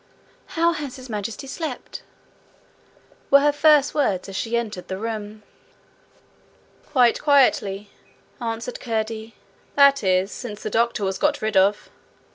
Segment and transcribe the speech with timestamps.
[0.57, 2.01] 'How has His Majesty slept?'
[3.29, 5.43] were her first words as she entered the room.
[6.87, 7.91] 'Quite quietly,'
[8.41, 9.35] answered Curdie;
[9.75, 11.91] 'that is, since the doctor was got rid of.'